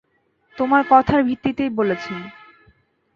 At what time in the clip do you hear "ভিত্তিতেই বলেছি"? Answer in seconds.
1.23-2.13